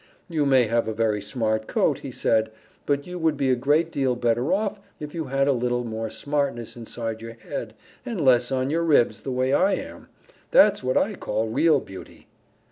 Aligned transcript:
"You 0.27 0.47
may 0.47 0.63
have 0.65 0.87
a 0.87 0.95
very 0.95 1.21
smart 1.21 1.67
coat," 1.67 1.99
he 1.99 2.09
said, 2.09 2.49
"but 2.87 3.05
you 3.05 3.19
would 3.19 3.37
be 3.37 3.51
a 3.51 3.55
great 3.55 3.91
deal 3.91 4.15
better 4.15 4.51
off 4.51 4.79
if 4.99 5.13
you 5.13 5.25
had 5.25 5.47
a 5.47 5.53
little 5.53 5.83
more 5.83 6.09
smartness 6.09 6.75
inside 6.75 7.21
your 7.21 7.33
head 7.33 7.75
and 8.03 8.19
less 8.25 8.51
on 8.51 8.71
your 8.71 8.81
ribs, 8.83 9.21
the 9.21 9.29
way 9.31 9.53
I 9.53 9.73
am. 9.73 10.07
That's 10.49 10.83
what 10.83 10.97
I 10.97 11.13
call 11.13 11.49
real 11.49 11.79
beauty." 11.81 12.27